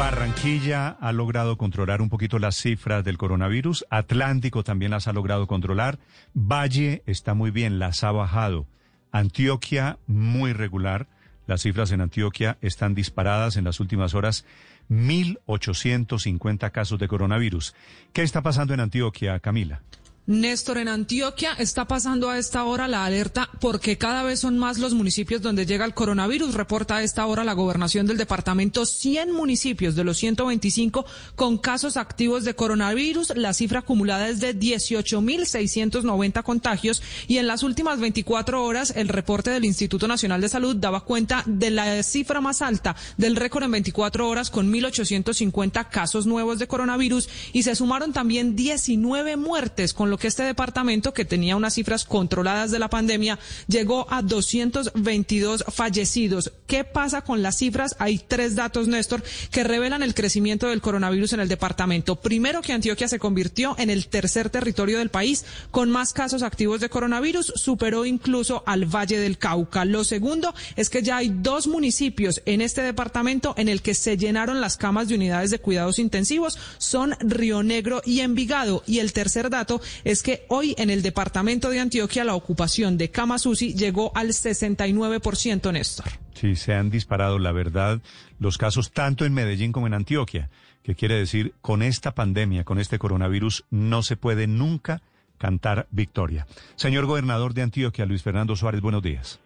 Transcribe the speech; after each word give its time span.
Barranquilla 0.00 0.96
ha 0.98 1.12
logrado 1.12 1.58
controlar 1.58 2.00
un 2.00 2.08
poquito 2.08 2.38
las 2.38 2.56
cifras 2.56 3.04
del 3.04 3.18
coronavirus. 3.18 3.84
Atlántico 3.90 4.64
también 4.64 4.92
las 4.92 5.08
ha 5.08 5.12
logrado 5.12 5.46
controlar. 5.46 5.98
Valle 6.32 7.02
está 7.04 7.34
muy 7.34 7.50
bien, 7.50 7.78
las 7.78 8.02
ha 8.02 8.10
bajado. 8.10 8.66
Antioquia 9.12 9.98
muy 10.06 10.54
regular. 10.54 11.06
Las 11.46 11.60
cifras 11.60 11.92
en 11.92 12.00
Antioquia 12.00 12.56
están 12.62 12.94
disparadas 12.94 13.58
en 13.58 13.64
las 13.64 13.78
últimas 13.78 14.14
horas. 14.14 14.46
1.850 14.88 16.70
casos 16.70 16.98
de 16.98 17.06
coronavirus. 17.06 17.74
¿Qué 18.14 18.22
está 18.22 18.40
pasando 18.40 18.72
en 18.72 18.80
Antioquia, 18.80 19.38
Camila? 19.40 19.82
Néstor, 20.30 20.78
en 20.78 20.86
Antioquia 20.86 21.54
está 21.58 21.86
pasando 21.88 22.30
a 22.30 22.38
esta 22.38 22.62
hora 22.62 22.86
la 22.86 23.04
alerta 23.04 23.50
porque 23.60 23.98
cada 23.98 24.22
vez 24.22 24.38
son 24.38 24.58
más 24.58 24.78
los 24.78 24.94
municipios 24.94 25.42
donde 25.42 25.66
llega 25.66 25.84
el 25.84 25.92
coronavirus. 25.92 26.54
Reporta 26.54 26.98
a 26.98 27.02
esta 27.02 27.26
hora 27.26 27.42
la 27.42 27.52
gobernación 27.52 28.06
del 28.06 28.16
departamento 28.16 28.86
100 28.86 29.32
municipios 29.32 29.96
de 29.96 30.04
los 30.04 30.18
125 30.18 31.04
con 31.34 31.58
casos 31.58 31.96
activos 31.96 32.44
de 32.44 32.54
coronavirus. 32.54 33.32
La 33.34 33.52
cifra 33.52 33.80
acumulada 33.80 34.28
es 34.28 34.38
de 34.38 34.56
18.690 34.56 36.44
contagios 36.44 37.02
y 37.26 37.38
en 37.38 37.48
las 37.48 37.64
últimas 37.64 37.98
24 37.98 38.64
horas 38.64 38.92
el 38.94 39.08
reporte 39.08 39.50
del 39.50 39.64
Instituto 39.64 40.06
Nacional 40.06 40.40
de 40.40 40.48
Salud 40.48 40.76
daba 40.76 41.00
cuenta 41.00 41.42
de 41.44 41.70
la 41.72 42.04
cifra 42.04 42.40
más 42.40 42.62
alta 42.62 42.94
del 43.16 43.34
récord 43.34 43.64
en 43.64 43.72
24 43.72 44.28
horas 44.28 44.50
con 44.50 44.72
1.850 44.72 45.88
casos 45.88 46.26
nuevos 46.26 46.60
de 46.60 46.68
coronavirus 46.68 47.28
y 47.52 47.64
se 47.64 47.74
sumaron 47.74 48.12
también 48.12 48.54
19 48.54 49.36
muertes 49.36 49.92
con 49.92 50.08
lo 50.08 50.19
que 50.20 50.28
este 50.28 50.44
departamento, 50.44 51.12
que 51.12 51.24
tenía 51.24 51.56
unas 51.56 51.74
cifras 51.74 52.04
controladas 52.04 52.70
de 52.70 52.78
la 52.78 52.88
pandemia, 52.88 53.40
llegó 53.66 54.06
a 54.10 54.22
222 54.22 55.64
fallecidos. 55.68 56.52
¿Qué 56.68 56.84
pasa 56.84 57.22
con 57.22 57.42
las 57.42 57.58
cifras? 57.58 57.96
Hay 57.98 58.18
tres 58.18 58.54
datos, 58.54 58.86
Néstor, 58.86 59.24
que 59.50 59.64
revelan 59.64 60.04
el 60.04 60.14
crecimiento 60.14 60.68
del 60.68 60.80
coronavirus 60.80 61.32
en 61.32 61.40
el 61.40 61.48
departamento. 61.48 62.16
Primero, 62.16 62.62
que 62.62 62.72
Antioquia 62.72 63.08
se 63.08 63.18
convirtió 63.18 63.74
en 63.78 63.90
el 63.90 64.06
tercer 64.06 64.50
territorio 64.50 64.98
del 64.98 65.08
país 65.08 65.44
con 65.70 65.90
más 65.90 66.12
casos 66.12 66.42
activos 66.42 66.80
de 66.80 66.88
coronavirus, 66.88 67.52
superó 67.56 68.04
incluso 68.04 68.62
al 68.66 68.84
Valle 68.84 69.18
del 69.18 69.38
Cauca. 69.38 69.84
Lo 69.84 70.04
segundo 70.04 70.54
es 70.76 70.90
que 70.90 71.02
ya 71.02 71.16
hay 71.16 71.30
dos 71.34 71.66
municipios 71.66 72.42
en 72.44 72.60
este 72.60 72.82
departamento 72.82 73.54
en 73.56 73.68
el 73.68 73.82
que 73.82 73.94
se 73.94 74.16
llenaron 74.16 74.60
las 74.60 74.76
camas 74.76 75.08
de 75.08 75.14
unidades 75.14 75.50
de 75.50 75.58
cuidados 75.58 75.98
intensivos, 75.98 76.58
son 76.78 77.16
Río 77.20 77.62
Negro 77.62 78.02
y 78.04 78.20
Envigado. 78.20 78.82
Y 78.86 78.98
el 78.98 79.12
tercer 79.12 79.50
dato 79.50 79.80
es 80.04 80.09
que 80.18 80.44
hoy 80.48 80.74
en 80.76 80.90
el 80.90 81.02
departamento 81.02 81.70
de 81.70 81.78
Antioquia 81.78 82.24
la 82.24 82.34
ocupación 82.34 82.98
de 82.98 83.10
camas 83.10 83.44
llegó 83.44 84.10
al 84.16 84.28
69%, 84.28 85.72
Néstor. 85.72 86.06
Sí, 86.34 86.56
se 86.56 86.74
han 86.74 86.90
disparado, 86.90 87.38
la 87.38 87.52
verdad, 87.52 88.00
los 88.40 88.58
casos 88.58 88.90
tanto 88.90 89.24
en 89.24 89.32
Medellín 89.32 89.70
como 89.70 89.86
en 89.86 89.94
Antioquia, 89.94 90.50
que 90.82 90.96
quiere 90.96 91.14
decir, 91.14 91.54
con 91.60 91.82
esta 91.82 92.12
pandemia, 92.12 92.64
con 92.64 92.80
este 92.80 92.98
coronavirus, 92.98 93.64
no 93.70 94.02
se 94.02 94.16
puede 94.16 94.48
nunca 94.48 95.00
cantar 95.38 95.86
victoria. 95.90 96.46
Señor 96.74 97.06
gobernador 97.06 97.54
de 97.54 97.62
Antioquia, 97.62 98.04
Luis 98.04 98.22
Fernando 98.22 98.56
Suárez, 98.56 98.80
buenos 98.80 99.02
días. 99.02 99.38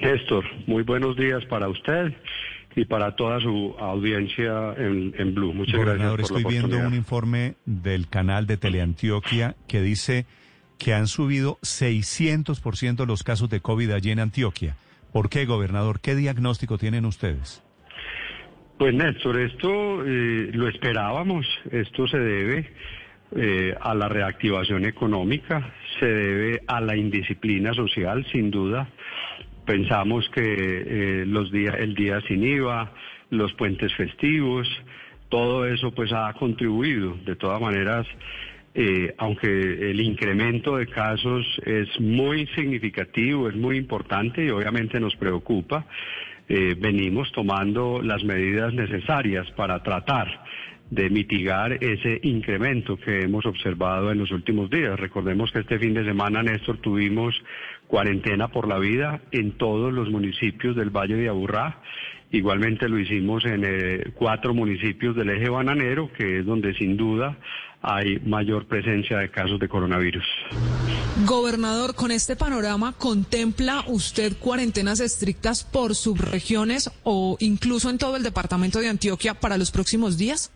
Néstor, 0.00 0.44
muy 0.66 0.82
buenos 0.82 1.16
días 1.16 1.44
para 1.46 1.68
usted 1.68 2.12
y 2.76 2.84
para 2.84 3.14
toda 3.14 3.40
su 3.40 3.74
audiencia 3.78 4.74
en, 4.76 5.14
en 5.16 5.34
Blue. 5.34 5.52
Muchas 5.52 5.76
Gobernador, 5.76 6.18
gracias. 6.18 6.30
Por 6.30 6.38
estoy 6.38 6.42
la 6.42 6.60
viendo 6.60 6.88
un 6.88 6.94
informe 6.94 7.54
del 7.64 8.08
canal 8.08 8.46
de 8.46 8.56
Teleantioquia 8.56 9.54
que 9.68 9.80
dice 9.80 10.26
que 10.78 10.92
han 10.92 11.06
subido 11.06 11.58
600% 11.62 13.06
los 13.06 13.22
casos 13.22 13.48
de 13.48 13.60
COVID 13.60 13.90
allí 13.92 14.10
en 14.10 14.20
Antioquia. 14.20 14.76
¿Por 15.12 15.28
qué, 15.28 15.44
gobernador? 15.44 16.00
¿Qué 16.00 16.16
diagnóstico 16.16 16.78
tienen 16.78 17.04
ustedes? 17.04 17.62
Pues 18.78 18.92
Néstor, 18.92 19.38
esto 19.38 20.04
eh, 20.04 20.50
lo 20.52 20.68
esperábamos, 20.68 21.46
esto 21.70 22.08
se 22.08 22.18
debe 22.18 22.72
eh, 23.36 23.74
a 23.80 23.94
la 23.94 24.08
reactivación 24.08 24.84
económica, 24.84 25.72
se 26.00 26.06
debe 26.06 26.62
a 26.66 26.80
la 26.80 26.96
indisciplina 26.96 27.72
social, 27.72 28.26
sin 28.32 28.50
duda. 28.50 28.88
Pensamos 29.66 30.28
que 30.30 30.42
eh, 30.42 31.26
los 31.26 31.50
días, 31.50 31.74
el 31.78 31.94
día 31.94 32.20
sin 32.28 32.44
IVA, 32.44 32.92
los 33.30 33.52
puentes 33.54 33.94
festivos, 33.94 34.68
todo 35.28 35.66
eso 35.66 35.90
pues 35.92 36.12
ha 36.12 36.32
contribuido. 36.34 37.16
De 37.24 37.34
todas 37.36 37.60
maneras, 37.60 38.06
eh, 38.74 39.14
aunque 39.18 39.46
el 39.90 40.00
incremento 40.00 40.76
de 40.76 40.86
casos 40.86 41.46
es 41.64 41.88
muy 41.98 42.46
significativo, 42.48 43.48
es 43.48 43.56
muy 43.56 43.76
importante 43.76 44.44
y 44.44 44.50
obviamente 44.50 45.00
nos 45.00 45.16
preocupa, 45.16 45.86
eh, 46.48 46.74
venimos 46.78 47.32
tomando 47.32 48.02
las 48.02 48.22
medidas 48.22 48.74
necesarias 48.74 49.50
para 49.52 49.82
tratar 49.82 50.28
de 50.90 51.10
mitigar 51.10 51.72
ese 51.82 52.20
incremento 52.22 52.96
que 52.96 53.22
hemos 53.22 53.46
observado 53.46 54.12
en 54.12 54.18
los 54.18 54.30
últimos 54.30 54.70
días. 54.70 54.98
Recordemos 54.98 55.50
que 55.50 55.60
este 55.60 55.78
fin 55.78 55.94
de 55.94 56.04
semana, 56.04 56.42
Néstor, 56.42 56.78
tuvimos 56.78 57.34
cuarentena 57.86 58.48
por 58.48 58.68
la 58.68 58.78
vida 58.78 59.20
en 59.32 59.52
todos 59.52 59.92
los 59.92 60.10
municipios 60.10 60.76
del 60.76 60.90
Valle 60.90 61.16
de 61.16 61.28
Aburrá. 61.28 61.80
Igualmente 62.30 62.88
lo 62.88 62.98
hicimos 62.98 63.44
en 63.44 63.62
eh, 63.64 64.12
cuatro 64.14 64.54
municipios 64.54 65.14
del 65.14 65.30
eje 65.30 65.48
bananero, 65.48 66.12
que 66.12 66.40
es 66.40 66.46
donde 66.46 66.74
sin 66.74 66.96
duda 66.96 67.38
hay 67.80 68.18
mayor 68.20 68.66
presencia 68.66 69.18
de 69.18 69.30
casos 69.30 69.60
de 69.60 69.68
coronavirus. 69.68 70.24
Gobernador, 71.26 71.94
con 71.94 72.10
este 72.10 72.34
panorama, 72.34 72.94
¿contempla 72.96 73.84
usted 73.86 74.36
cuarentenas 74.38 75.00
estrictas 75.00 75.64
por 75.64 75.94
subregiones 75.94 76.90
o 77.04 77.36
incluso 77.40 77.90
en 77.90 77.98
todo 77.98 78.16
el 78.16 78.22
departamento 78.22 78.80
de 78.80 78.88
Antioquia 78.88 79.34
para 79.34 79.58
los 79.58 79.70
próximos 79.70 80.16
días? 80.16 80.50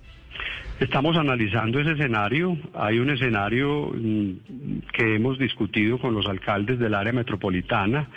Estamos 0.80 1.16
analizando 1.16 1.80
ese 1.80 1.92
escenario. 1.92 2.56
Hay 2.72 3.00
un 3.00 3.10
escenario 3.10 3.90
mm, 3.92 4.82
que 4.92 5.16
hemos 5.16 5.36
discutido 5.36 5.98
con 5.98 6.14
los 6.14 6.26
alcaldes 6.26 6.78
del 6.78 6.94
área 6.94 7.12
metropolitana, 7.12 8.08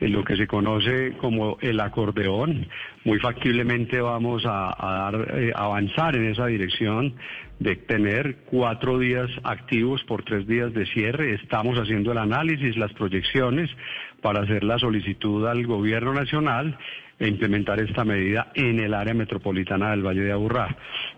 en 0.00 0.12
lo 0.12 0.24
que 0.24 0.36
se 0.36 0.48
conoce 0.48 1.12
como 1.18 1.56
el 1.60 1.78
acordeón. 1.78 2.66
Muy 3.04 3.20
factiblemente 3.20 4.00
vamos 4.00 4.42
a, 4.44 4.74
dar, 4.80 5.38
eh, 5.38 5.52
avanzar 5.54 6.16
en 6.16 6.30
esa 6.30 6.46
dirección 6.46 7.14
de 7.60 7.76
tener 7.76 8.38
cuatro 8.46 8.98
días 8.98 9.30
activos 9.44 10.02
por 10.02 10.24
tres 10.24 10.48
días 10.48 10.74
de 10.74 10.86
cierre. 10.86 11.34
Estamos 11.34 11.78
haciendo 11.78 12.10
el 12.10 12.18
análisis, 12.18 12.76
las 12.76 12.92
proyecciones 12.94 13.70
para 14.20 14.42
hacer 14.42 14.64
la 14.64 14.78
solicitud 14.78 15.46
al 15.46 15.66
gobierno 15.66 16.12
nacional 16.12 16.78
e 17.18 17.28
implementar 17.28 17.78
esta 17.80 18.04
medida 18.04 18.50
en 18.54 18.80
el 18.80 18.94
área 18.94 19.12
metropolitana 19.12 19.90
del 19.90 20.02
Valle 20.02 20.22
de 20.22 20.32
Aburrá. 20.32 20.74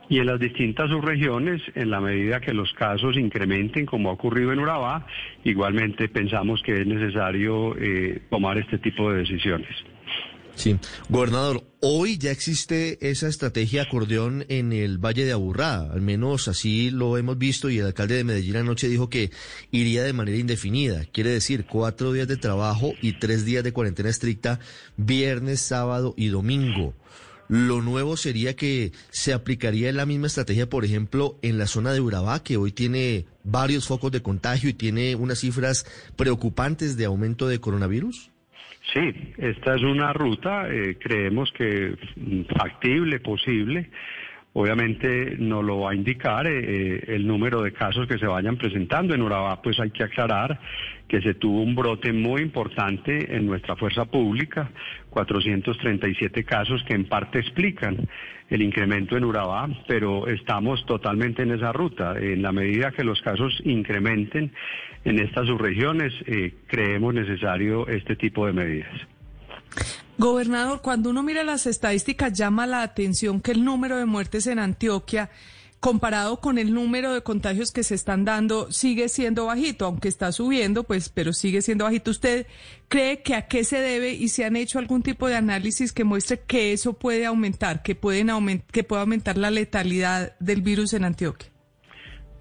Y 0.08 0.18
en 0.18 0.26
las 0.26 0.40
distintas 0.40 0.90
subregiones, 0.90 1.62
en 1.74 1.90
la 1.90 2.00
medida 2.00 2.40
que 2.40 2.52
los 2.52 2.72
casos 2.72 3.16
incrementen, 3.16 3.86
como 3.86 4.10
ha 4.10 4.12
ocurrido 4.12 4.52
en 4.52 4.58
Urabá, 4.58 5.06
igualmente 5.44 6.08
pensamos 6.08 6.60
que 6.62 6.80
es 6.80 6.86
necesario 6.86 7.76
eh, 7.78 8.20
tomar 8.28 8.58
este 8.58 8.78
tipo 8.78 9.12
de 9.12 9.18
decisiones. 9.18 9.70
Sí, 10.54 10.76
gobernador, 11.08 11.62
hoy 11.84 12.16
ya 12.16 12.30
existe 12.30 13.10
esa 13.10 13.26
estrategia 13.26 13.82
acordeón 13.82 14.44
en 14.48 14.72
el 14.72 14.98
Valle 14.98 15.24
de 15.24 15.32
Aburrá, 15.32 15.80
al 15.80 16.00
menos 16.00 16.46
así 16.46 16.90
lo 16.90 17.18
hemos 17.18 17.38
visto 17.38 17.70
y 17.70 17.78
el 17.78 17.86
alcalde 17.86 18.14
de 18.14 18.22
Medellín 18.22 18.54
anoche 18.54 18.88
dijo 18.88 19.10
que 19.10 19.32
iría 19.72 20.04
de 20.04 20.12
manera 20.12 20.38
indefinida, 20.38 21.04
quiere 21.06 21.30
decir 21.30 21.66
cuatro 21.66 22.12
días 22.12 22.28
de 22.28 22.36
trabajo 22.36 22.92
y 23.02 23.18
tres 23.18 23.44
días 23.44 23.64
de 23.64 23.72
cuarentena 23.72 24.10
estricta, 24.10 24.60
viernes, 24.96 25.60
sábado 25.60 26.14
y 26.16 26.28
domingo. 26.28 26.94
Lo 27.48 27.82
nuevo 27.82 28.16
sería 28.16 28.54
que 28.54 28.92
se 29.10 29.32
aplicaría 29.32 29.92
la 29.92 30.06
misma 30.06 30.28
estrategia, 30.28 30.70
por 30.70 30.84
ejemplo, 30.84 31.36
en 31.42 31.58
la 31.58 31.66
zona 31.66 31.92
de 31.92 32.00
Urabá, 32.00 32.44
que 32.44 32.56
hoy 32.56 32.70
tiene 32.70 33.26
varios 33.42 33.86
focos 33.86 34.12
de 34.12 34.22
contagio 34.22 34.70
y 34.70 34.74
tiene 34.74 35.16
unas 35.16 35.40
cifras 35.40 35.84
preocupantes 36.14 36.96
de 36.96 37.06
aumento 37.06 37.48
de 37.48 37.58
coronavirus. 37.58 38.31
Sí, 38.92 39.32
esta 39.38 39.74
es 39.74 39.82
una 39.82 40.12
ruta, 40.12 40.68
eh, 40.68 40.98
creemos 41.00 41.50
que 41.52 41.96
mm, 42.16 42.42
factible, 42.58 43.20
posible, 43.20 43.88
obviamente 44.54 45.36
nos 45.38 45.64
lo 45.64 45.80
va 45.80 45.92
a 45.92 45.94
indicar 45.94 46.46
eh, 46.46 46.60
eh, 46.60 47.04
el 47.08 47.26
número 47.26 47.62
de 47.62 47.72
casos 47.72 48.06
que 48.06 48.18
se 48.18 48.26
vayan 48.26 48.56
presentando. 48.56 49.14
En 49.14 49.22
Urabá, 49.22 49.62
pues 49.62 49.80
hay 49.80 49.90
que 49.90 50.04
aclarar 50.04 50.60
que 51.08 51.20
se 51.20 51.34
tuvo 51.34 51.62
un 51.62 51.74
brote 51.74 52.12
muy 52.12 52.42
importante 52.42 53.34
en 53.34 53.46
nuestra 53.46 53.76
fuerza 53.76 54.04
pública, 54.06 54.70
437 55.10 56.44
casos 56.44 56.82
que 56.84 56.94
en 56.94 57.06
parte 57.06 57.38
explican 57.38 58.08
el 58.48 58.62
incremento 58.62 59.16
en 59.16 59.24
Urabá, 59.24 59.68
pero 59.86 60.26
estamos 60.26 60.84
totalmente 60.86 61.42
en 61.42 61.52
esa 61.52 61.72
ruta. 61.72 62.18
En 62.18 62.42
la 62.42 62.52
medida 62.52 62.92
que 62.92 63.04
los 63.04 63.20
casos 63.22 63.60
incrementen 63.64 64.52
en 65.04 65.18
estas 65.18 65.46
subregiones, 65.46 66.12
eh, 66.26 66.54
creemos 66.66 67.14
necesario 67.14 67.86
este 67.88 68.16
tipo 68.16 68.46
de 68.46 68.52
medidas. 68.52 68.92
Gobernador, 70.18 70.80
cuando 70.82 71.10
uno 71.10 71.22
mira 71.22 71.42
las 71.42 71.66
estadísticas 71.66 72.32
llama 72.32 72.66
la 72.66 72.82
atención 72.82 73.40
que 73.40 73.52
el 73.52 73.64
número 73.64 73.96
de 73.96 74.06
muertes 74.06 74.46
en 74.46 74.58
Antioquia 74.58 75.30
comparado 75.82 76.38
con 76.38 76.58
el 76.58 76.72
número 76.72 77.12
de 77.12 77.22
contagios 77.22 77.72
que 77.72 77.82
se 77.82 77.96
están 77.96 78.24
dando, 78.24 78.70
sigue 78.70 79.08
siendo 79.08 79.46
bajito, 79.46 79.84
aunque 79.84 80.06
está 80.06 80.30
subiendo, 80.30 80.84
pues, 80.84 81.08
pero 81.08 81.32
sigue 81.32 81.60
siendo 81.60 81.86
bajito. 81.86 82.12
¿Usted 82.12 82.46
cree 82.86 83.22
que 83.22 83.34
a 83.34 83.48
qué 83.48 83.64
se 83.64 83.80
debe 83.80 84.12
y 84.12 84.28
se 84.28 84.44
han 84.44 84.54
hecho 84.54 84.78
algún 84.78 85.02
tipo 85.02 85.26
de 85.26 85.34
análisis 85.34 85.92
que 85.92 86.04
muestre 86.04 86.38
que 86.46 86.72
eso 86.72 86.96
puede 86.96 87.26
aumentar, 87.26 87.82
que 87.82 87.96
pueden 87.96 88.28
que 88.70 88.84
puede 88.84 89.00
aumentar 89.00 89.36
la 89.36 89.50
letalidad 89.50 90.38
del 90.38 90.62
virus 90.62 90.92
en 90.92 91.04
Antioquia? 91.04 91.50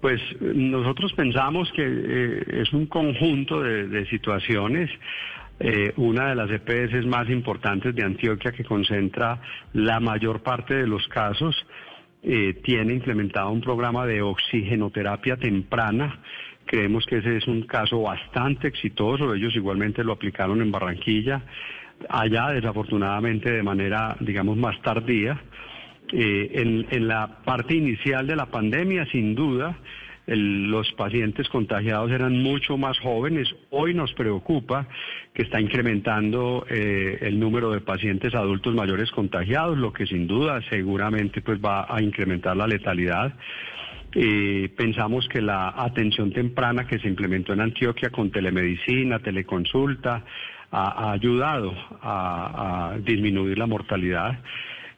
Pues 0.00 0.20
nosotros 0.40 1.12
pensamos 1.14 1.68
que 1.74 1.82
eh, 1.84 2.62
es 2.62 2.72
un 2.72 2.86
conjunto 2.86 3.60
de, 3.60 4.06
situaciones. 4.06 4.88
Eh, 5.60 5.92
una 5.96 6.30
de 6.30 6.34
las 6.34 6.50
EPS 6.50 7.06
más 7.06 7.28
importantes 7.30 7.94
de 7.94 8.02
Antioquia 8.02 8.52
que 8.52 8.64
concentra 8.64 9.40
la 9.74 10.00
mayor 10.00 10.42
parte 10.42 10.74
de 10.74 10.86
los 10.86 11.06
casos 11.08 11.54
eh, 12.24 12.60
tiene 12.62 12.94
implementado 12.94 13.50
un 13.50 13.60
programa 13.60 14.06
de 14.06 14.22
oxigenoterapia 14.22 15.36
temprana. 15.36 16.20
Creemos 16.64 17.04
que 17.06 17.18
ese 17.18 17.36
es 17.36 17.46
un 17.46 17.62
caso 17.62 18.02
bastante 18.02 18.68
exitoso. 18.68 19.34
Ellos 19.34 19.54
igualmente 19.56 20.04
lo 20.04 20.12
aplicaron 20.12 20.62
en 20.62 20.70
Barranquilla, 20.70 21.42
allá 22.08 22.48
desafortunadamente 22.50 23.50
de 23.50 23.62
manera, 23.62 24.16
digamos, 24.20 24.56
más 24.56 24.80
tardía. 24.82 25.40
Eh, 26.12 26.50
en, 26.54 26.86
en 26.90 27.08
la 27.08 27.38
parte 27.44 27.74
inicial 27.74 28.26
de 28.26 28.36
la 28.36 28.46
pandemia, 28.46 29.06
sin 29.06 29.34
duda, 29.34 29.76
los 30.26 30.92
pacientes 30.92 31.48
contagiados 31.48 32.10
eran 32.10 32.42
mucho 32.42 32.76
más 32.76 32.98
jóvenes. 32.98 33.48
Hoy 33.70 33.94
nos 33.94 34.12
preocupa 34.14 34.86
que 35.34 35.42
está 35.42 35.60
incrementando 35.60 36.64
eh, 36.68 37.18
el 37.22 37.40
número 37.40 37.70
de 37.72 37.80
pacientes 37.80 38.34
adultos 38.34 38.74
mayores 38.74 39.10
contagiados, 39.10 39.76
lo 39.76 39.92
que 39.92 40.06
sin 40.06 40.26
duda 40.26 40.60
seguramente 40.70 41.40
pues 41.40 41.60
va 41.60 41.86
a 41.88 42.00
incrementar 42.02 42.56
la 42.56 42.66
letalidad. 42.66 43.34
Pensamos 44.76 45.26
que 45.28 45.40
la 45.40 45.72
atención 45.74 46.32
temprana 46.32 46.86
que 46.86 46.98
se 46.98 47.08
implementó 47.08 47.54
en 47.54 47.62
Antioquia 47.62 48.10
con 48.10 48.30
telemedicina, 48.30 49.20
teleconsulta, 49.20 50.22
ha, 50.70 51.12
ayudado 51.12 51.72
a 52.02 52.96
disminuir 53.02 53.56
la 53.56 53.66
mortalidad. 53.66 54.38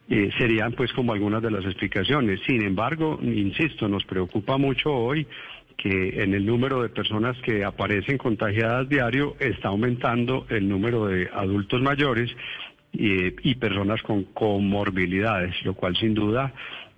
Eh, 0.06 0.30
serían 0.36 0.72
pues 0.72 0.92
como 0.92 1.14
algunas 1.14 1.42
de 1.42 1.50
las 1.50 1.64
explicaciones. 1.64 2.40
Sin 2.46 2.62
embargo, 2.62 3.18
insisto, 3.22 3.88
nos 3.88 4.04
preocupa 4.04 4.58
mucho 4.58 4.92
hoy 4.92 5.26
que 5.78 6.22
en 6.22 6.34
el 6.34 6.44
número 6.44 6.82
de 6.82 6.90
personas 6.90 7.36
que 7.38 7.64
aparecen 7.64 8.18
contagiadas 8.18 8.86
diario 8.88 9.34
está 9.40 9.68
aumentando 9.68 10.46
el 10.50 10.68
número 10.68 11.06
de 11.06 11.30
adultos 11.32 11.80
mayores 11.80 12.30
y, 12.92 13.54
personas 13.56 14.00
con 14.02 14.24
comorbilidades, 14.24 15.54
lo 15.64 15.74
cual 15.74 15.96
sin 15.96 16.14
duda 16.14 16.52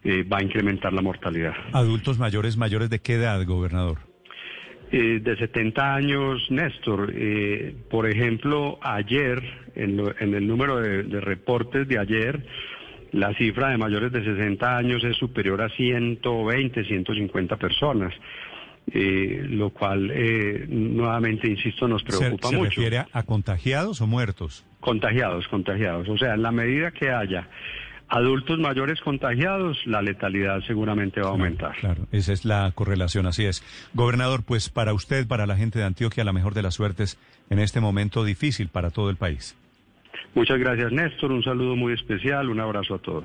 eh, 0.04 0.24
va 0.24 0.38
a 0.38 0.42
incrementar 0.42 0.92
la 0.92 1.00
mortalidad. 1.00 1.54
¿Adultos 1.72 2.18
mayores 2.18 2.56
mayores 2.56 2.90
de 2.90 2.98
qué 2.98 3.14
edad, 3.14 3.42
gobernador? 3.46 3.98
Eh, 4.90 5.20
de 5.22 5.36
70 5.36 5.94
años, 5.94 6.50
Néstor. 6.50 7.14
por 7.88 8.10
ejemplo, 8.10 8.78
ayer, 8.82 9.42
en, 9.74 10.00
el 10.34 10.46
número 10.46 10.80
de 10.80 11.20
reportes 11.20 11.88
de 11.88 11.98
ayer, 11.98 12.44
la 13.12 13.34
cifra 13.34 13.70
de 13.70 13.78
mayores 13.78 14.12
de 14.12 14.24
60 14.24 14.76
años 14.76 15.04
es 15.04 15.16
superior 15.16 15.62
a 15.62 15.68
120, 15.68 16.84
150 16.84 17.56
personas. 17.56 18.14
Eh, 18.92 19.44
lo 19.48 19.70
cual, 19.70 20.12
eh, 20.14 20.64
nuevamente, 20.68 21.48
insisto, 21.48 21.88
nos 21.88 22.04
preocupa 22.04 22.52
mucho. 22.52 22.70
¿Se 22.70 22.80
refiere 22.82 23.04
a 23.12 23.22
contagiados 23.24 24.00
o 24.00 24.06
muertos? 24.06 24.64
Contagiados, 24.78 25.48
contagiados. 25.48 26.08
O 26.08 26.16
sea, 26.16 26.34
en 26.34 26.42
la 26.42 26.52
medida 26.52 26.92
que 26.92 27.10
haya 27.10 27.48
adultos 28.08 28.58
mayores 28.58 29.00
contagiados, 29.00 29.78
la 29.86 30.02
letalidad 30.02 30.60
seguramente 30.66 31.20
va 31.20 31.28
a 31.28 31.30
aumentar. 31.30 31.74
Claro, 31.80 32.06
esa 32.12 32.32
es 32.32 32.44
la 32.44 32.70
correlación, 32.72 33.26
así 33.26 33.44
es. 33.44 33.64
Gobernador, 33.94 34.44
pues 34.44 34.68
para 34.68 34.94
usted, 34.94 35.26
para 35.26 35.46
la 35.46 35.56
gente 35.56 35.78
de 35.78 35.84
Antioquia, 35.84 36.22
la 36.22 36.32
mejor 36.32 36.54
de 36.54 36.62
las 36.62 36.74
suertes 36.74 37.18
en 37.50 37.58
este 37.58 37.80
momento 37.80 38.24
difícil 38.24 38.68
para 38.68 38.90
todo 38.90 39.10
el 39.10 39.16
país. 39.16 39.56
Muchas 40.36 40.58
gracias, 40.58 40.92
Néstor. 40.92 41.32
Un 41.32 41.42
saludo 41.42 41.76
muy 41.76 41.94
especial. 41.94 42.50
Un 42.50 42.60
abrazo 42.60 42.94
a 42.94 42.98
todos. 42.98 43.24